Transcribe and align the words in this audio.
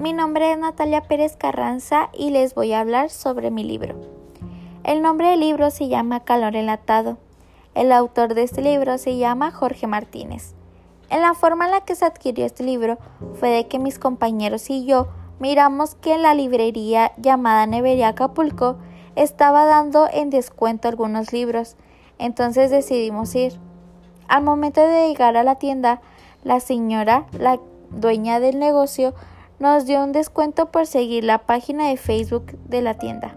mi 0.00 0.14
nombre 0.14 0.50
es 0.50 0.56
Natalia 0.56 1.02
Pérez 1.02 1.36
Carranza 1.36 2.08
y 2.14 2.30
les 2.30 2.54
voy 2.54 2.72
a 2.72 2.80
hablar 2.80 3.10
sobre 3.10 3.50
mi 3.50 3.64
libro. 3.64 3.96
El 4.82 5.02
nombre 5.02 5.28
del 5.28 5.40
libro 5.40 5.70
se 5.70 5.88
llama 5.88 6.20
Calor 6.20 6.56
Enlatado. 6.56 7.18
El 7.74 7.92
autor 7.92 8.32
de 8.32 8.44
este 8.44 8.62
libro 8.62 8.96
se 8.96 9.18
llama 9.18 9.50
Jorge 9.50 9.86
Martínez. 9.86 10.54
En 11.10 11.20
la 11.20 11.34
forma 11.34 11.66
en 11.66 11.72
la 11.72 11.84
que 11.84 11.94
se 11.96 12.06
adquirió 12.06 12.46
este 12.46 12.64
libro 12.64 12.96
fue 13.34 13.50
de 13.50 13.68
que 13.68 13.78
mis 13.78 13.98
compañeros 13.98 14.70
y 14.70 14.86
yo 14.86 15.08
miramos 15.38 15.96
que 15.96 16.14
en 16.14 16.22
la 16.22 16.32
librería 16.32 17.12
llamada 17.18 17.66
Nevería 17.66 18.08
Acapulco 18.08 18.78
estaba 19.16 19.66
dando 19.66 20.08
en 20.10 20.30
descuento 20.30 20.88
algunos 20.88 21.30
libros, 21.34 21.76
entonces 22.18 22.70
decidimos 22.70 23.34
ir. 23.34 23.60
Al 24.28 24.44
momento 24.44 24.80
de 24.80 25.08
llegar 25.08 25.36
a 25.36 25.44
la 25.44 25.56
tienda, 25.56 26.00
la 26.42 26.60
señora, 26.60 27.26
la 27.32 27.60
dueña 27.90 28.40
del 28.40 28.58
negocio, 28.58 29.12
nos 29.60 29.84
dio 29.84 30.02
un 30.02 30.12
descuento 30.12 30.72
por 30.72 30.86
seguir 30.86 31.22
la 31.22 31.38
página 31.38 31.88
de 31.88 31.96
Facebook 31.96 32.58
de 32.66 32.82
la 32.82 32.94
tienda. 32.94 33.36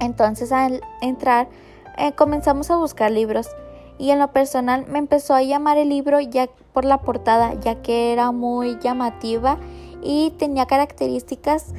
Entonces 0.00 0.52
al 0.52 0.82
entrar 1.00 1.48
eh, 1.96 2.12
comenzamos 2.12 2.70
a 2.70 2.76
buscar 2.76 3.10
libros 3.12 3.48
y 3.96 4.10
en 4.10 4.18
lo 4.18 4.32
personal 4.32 4.84
me 4.88 4.98
empezó 4.98 5.34
a 5.34 5.42
llamar 5.42 5.78
el 5.78 5.88
libro 5.88 6.20
ya 6.20 6.48
por 6.72 6.84
la 6.84 6.98
portada 6.98 7.54
ya 7.54 7.80
que 7.80 8.12
era 8.12 8.32
muy 8.32 8.76
llamativa 8.80 9.56
y 10.02 10.32
tenía 10.32 10.66
características 10.66 11.72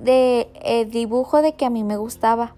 de 0.00 0.50
eh, 0.62 0.86
dibujo 0.86 1.42
de 1.42 1.54
que 1.54 1.66
a 1.66 1.70
mí 1.70 1.84
me 1.84 1.98
gustaba. 1.98 2.54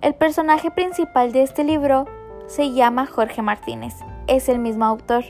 El 0.00 0.14
personaje 0.14 0.70
principal 0.70 1.32
de 1.32 1.42
este 1.42 1.62
libro 1.62 2.06
se 2.46 2.72
llama 2.72 3.06
Jorge 3.06 3.42
Martínez, 3.42 3.94
es 4.26 4.48
el 4.48 4.58
mismo 4.58 4.86
autor, 4.86 5.24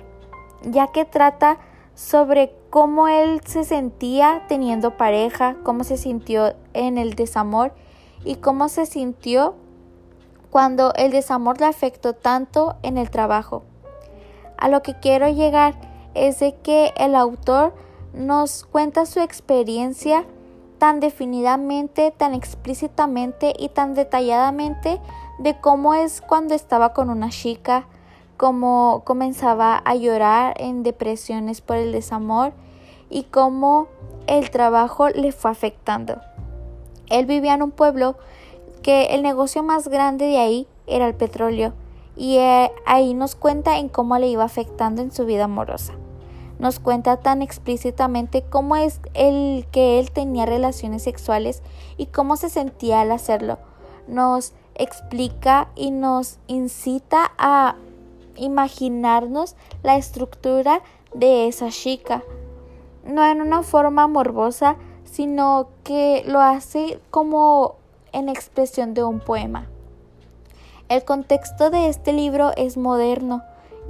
ya 0.63 0.87
que 0.87 1.05
trata 1.05 1.59
sobre 1.99 2.55
cómo 2.71 3.09
él 3.09 3.41
se 3.45 3.65
sentía 3.65 4.45
teniendo 4.47 4.97
pareja, 4.97 5.57
cómo 5.65 5.83
se 5.83 5.97
sintió 5.97 6.55
en 6.73 6.97
el 6.97 7.15
desamor 7.15 7.73
y 8.25 8.37
cómo 8.37 8.69
se 8.69 8.87
sintió 8.87 9.57
cuando 10.51 10.95
el 10.95 11.11
desamor 11.11 11.59
le 11.59 11.67
afectó 11.67 12.13
tanto 12.13 12.77
en 12.85 12.99
el 12.99 13.11
trabajo. 13.11 13.65
A 14.57 14.69
lo 14.69 14.81
que 14.81 14.95
quiero 14.95 15.29
llegar 15.29 15.75
es 16.15 16.39
de 16.39 16.55
que 16.55 16.93
el 16.97 17.17
autor 17.17 17.75
nos 18.13 18.63
cuenta 18.63 19.05
su 19.05 19.19
experiencia 19.19 20.25
tan 20.79 21.01
definidamente, 21.01 22.13
tan 22.13 22.33
explícitamente 22.33 23.55
y 23.59 23.71
tan 23.71 23.95
detalladamente 23.95 25.01
de 25.41 25.61
cómo 25.61 25.95
es 25.95 26.21
cuando 26.21 26.55
estaba 26.55 26.93
con 26.93 27.11
una 27.11 27.31
chica, 27.31 27.89
cómo 28.39 29.03
comenzaba 29.05 29.77
a 29.77 29.97
llorar 29.97 30.55
en 30.58 30.84
depresiones 30.84 31.61
por 31.61 31.77
el 31.77 31.92
desamor 31.92 32.53
y 33.11 33.25
cómo 33.25 33.89
el 34.28 34.50
trabajo 34.50 35.08
le 35.08 35.33
fue 35.33 35.50
afectando. 35.50 36.20
Él 37.11 37.27
vivía 37.27 37.55
en 37.55 37.62
un 37.62 37.72
pueblo 37.72 38.17
que 38.83 39.06
el 39.06 39.22
negocio 39.22 39.62
más 39.62 39.89
grande 39.89 40.27
de 40.27 40.39
ahí 40.39 40.67
era 40.86 41.06
el 41.08 41.14
petróleo 41.14 41.72
y 42.17 42.36
eh, 42.36 42.70
ahí 42.86 43.12
nos 43.12 43.34
cuenta 43.34 43.78
en 43.78 43.89
cómo 43.89 44.17
le 44.19 44.28
iba 44.28 44.45
afectando 44.45 45.02
en 45.02 45.11
su 45.11 45.27
vida 45.27 45.45
amorosa. 45.45 45.95
Nos 46.61 46.78
cuenta 46.78 47.19
tan 47.19 47.42
explícitamente 47.42 48.45
cómo 48.48 48.77
es 48.77 49.00
el 49.14 49.67
que 49.73 49.98
él 49.98 50.12
tenía 50.12 50.47
relaciones 50.47 51.02
sexuales 51.02 51.62
y 51.97 52.06
cómo 52.06 52.36
se 52.36 52.50
sentía 52.50 53.00
al 53.00 53.11
hacerlo. 53.11 53.58
Nos 54.06 54.52
explica 54.77 55.69
y 55.75 55.91
nos 55.91 56.39
incita 56.47 57.33
a 57.36 57.75
imaginarnos 58.39 59.56
la 59.83 59.97
estructura 59.97 60.83
de 61.14 61.48
esa 61.48 61.70
chica, 61.70 62.22
no 63.05 63.27
en 63.27 63.41
una 63.41 63.62
forma 63.62 64.06
morbosa, 64.06 64.77
sino 65.05 65.68
que 65.85 66.23
lo 66.27 66.40
hace 66.40 67.01
como 67.11 67.77
en 68.13 68.29
expresión 68.29 68.95
de 68.95 69.05
un 69.05 69.20
poema. 69.20 69.67
El 70.89 71.05
contexto 71.05 71.70
de 71.70 71.89
este 71.89 72.13
libro 72.13 72.52
es 72.57 72.77
moderno, 72.77 73.42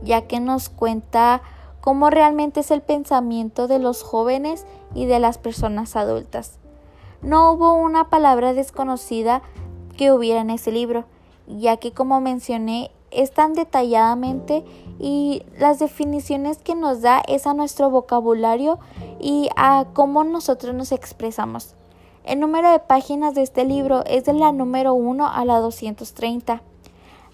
ya 0.03 0.27
que 0.27 0.41
nos 0.41 0.69
cuenta 0.69 1.43
cómo 1.81 2.11
realmente 2.11 2.61
es 2.61 2.71
el 2.71 2.83
pensamiento 2.83 3.69
de 3.69 3.79
los 3.79 4.03
jóvenes 4.03 4.67
y 4.95 5.07
de 5.07 5.19
las 5.19 5.39
personas 5.39 5.97
adultas. 5.97 6.59
No 7.23 7.53
hubo 7.53 7.75
una 7.75 8.11
palabra 8.11 8.53
desconocida 8.53 9.43
que 9.97 10.13
hubiera 10.13 10.41
en 10.41 10.51
ese 10.51 10.71
libro, 10.71 11.05
ya 11.47 11.77
que 11.77 11.93
como 11.93 12.21
mencioné 12.21 12.91
es 13.11 13.33
tan 13.33 13.55
detalladamente 13.55 14.65
y 14.99 15.43
las 15.59 15.79
definiciones 15.79 16.59
que 16.59 16.75
nos 16.75 17.01
da 17.03 17.23
es 17.27 17.47
a 17.47 17.55
nuestro 17.55 17.91
vocabulario 17.91 18.79
y 19.21 19.49
a 19.57 19.87
cómo 19.93 20.25
nosotros 20.25 20.75
nos 20.75 20.93
expresamos. 20.93 21.75
El 22.25 22.41
número 22.41 22.71
de 22.71 22.79
páginas 22.79 23.35
de 23.35 23.43
este 23.43 23.65
libro 23.65 24.05
es 24.05 24.25
de 24.25 24.35
la 24.35 24.53
número 24.53 24.95
1 24.95 25.27
a 25.27 25.45
la 25.45 25.59
230. 25.61 26.63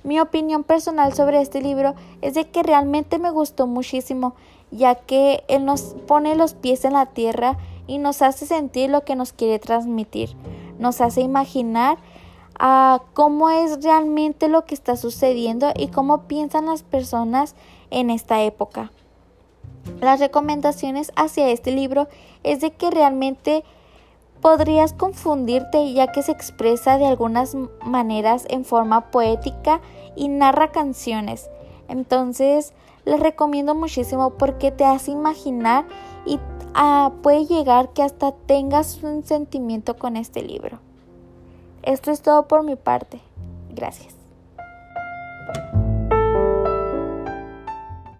Mi 0.04 0.20
opinión 0.20 0.62
personal 0.62 1.14
sobre 1.14 1.40
este 1.40 1.60
libro 1.60 1.94
es 2.20 2.34
de 2.34 2.48
que 2.50 2.62
realmente 2.62 3.18
me 3.18 3.30
gustó 3.30 3.66
muchísimo, 3.66 4.34
ya 4.70 4.94
que 4.94 5.42
él 5.48 5.64
nos 5.64 5.96
pone 6.06 6.36
los 6.36 6.54
pies 6.54 6.84
en 6.84 6.92
la 6.92 7.06
tierra 7.06 7.56
y 7.86 7.98
nos 7.98 8.22
hace 8.22 8.46
sentir 8.46 8.90
lo 8.90 9.04
que 9.04 9.16
nos 9.16 9.32
quiere 9.32 9.58
transmitir, 9.58 10.36
nos 10.78 11.00
hace 11.00 11.22
imaginar 11.22 11.98
a 12.58 13.02
cómo 13.14 13.50
es 13.50 13.82
realmente 13.82 14.48
lo 14.48 14.64
que 14.64 14.74
está 14.74 14.96
sucediendo 14.96 15.72
y 15.76 15.88
cómo 15.88 16.22
piensan 16.22 16.66
las 16.66 16.82
personas 16.82 17.54
en 17.90 18.10
esta 18.10 18.42
época. 18.42 18.90
Las 20.00 20.20
recomendaciones 20.20 21.12
hacia 21.16 21.48
este 21.48 21.72
libro 21.72 22.08
es 22.42 22.60
de 22.60 22.72
que 22.72 22.90
realmente 22.90 23.64
podrías 24.40 24.92
confundirte 24.92 25.92
ya 25.92 26.12
que 26.12 26.22
se 26.22 26.32
expresa 26.32 26.98
de 26.98 27.06
algunas 27.06 27.56
maneras 27.84 28.46
en 28.50 28.64
forma 28.64 29.10
poética 29.10 29.80
y 30.16 30.28
narra 30.28 30.70
canciones. 30.70 31.48
Entonces 31.88 32.72
les 33.04 33.20
recomiendo 33.20 33.74
muchísimo 33.74 34.30
porque 34.30 34.70
te 34.70 34.84
hace 34.84 35.10
imaginar 35.10 35.86
y 36.26 36.38
ah, 36.74 37.12
puede 37.22 37.46
llegar 37.46 37.92
que 37.92 38.02
hasta 38.02 38.32
tengas 38.32 39.02
un 39.02 39.24
sentimiento 39.24 39.96
con 39.96 40.16
este 40.16 40.42
libro. 40.42 40.83
Esto 41.84 42.10
es 42.10 42.22
todo 42.22 42.48
por 42.48 42.62
mi 42.62 42.76
parte. 42.76 43.20
Gracias. 43.74 44.23